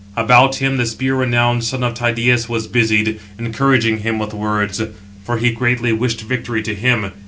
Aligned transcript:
About 0.17 0.55
him 0.55 0.77
the 0.77 0.87
spear 0.87 1.13
renowned 1.13 1.63
son 1.63 1.83
of 1.83 1.93
Tydeus 1.93 2.49
was 2.49 2.65
busied, 2.65 3.19
encouraging 3.37 3.99
him 3.99 4.17
with 4.17 4.33
words, 4.33 4.81
for 5.23 5.37
he 5.37 5.51
greatly 5.51 5.93
wished 5.93 6.21
victory 6.23 6.63
to 6.63 6.73
him. 6.73 7.11